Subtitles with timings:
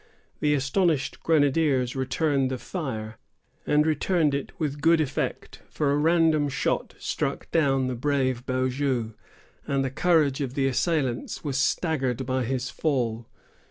[0.39, 3.19] The astonished grenadiers returned the fire,
[3.67, 9.13] and returned it with good effect; for a random shot struck down the brave Beaujeu,
[9.67, 13.27] and the courage of the assailants was staggered by his fall.